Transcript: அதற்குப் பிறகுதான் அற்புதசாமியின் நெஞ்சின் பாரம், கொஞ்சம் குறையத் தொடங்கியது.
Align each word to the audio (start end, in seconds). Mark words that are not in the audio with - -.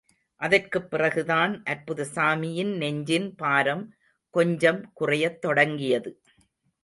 அதற்குப் 0.35 0.89
பிறகுதான் 0.89 1.63
அற்புதசாமியின் 1.69 2.75
நெஞ்சின் 2.77 3.35
பாரம், 3.35 3.93
கொஞ்சம் 4.29 4.91
குறையத் 4.93 5.41
தொடங்கியது. 5.41 6.21